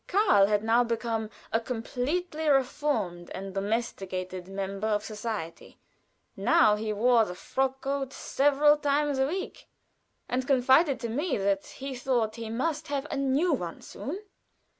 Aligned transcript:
Karl 0.07 0.47
had 0.47 0.63
now 0.63 0.83
become 0.83 1.29
a 1.53 1.59
completely 1.59 2.49
reformed 2.49 3.29
and 3.35 3.53
domesticated 3.53 4.47
member 4.47 4.87
of 4.87 5.05
society; 5.05 5.77
now 6.35 6.75
he 6.75 6.91
wore 6.91 7.23
the 7.23 7.35
frock 7.35 7.81
coat 7.81 8.11
several 8.11 8.77
times 8.77 9.19
a 9.19 9.27
week, 9.27 9.69
and 10.27 10.47
confided 10.47 10.99
to 10.99 11.07
me 11.07 11.37
that 11.37 11.67
he 11.67 11.93
thought 11.93 12.37
he 12.37 12.49
must 12.49 12.87
have 12.87 13.05
a 13.11 13.15
new 13.15 13.53
one 13.53 13.79
soon. 13.79 14.19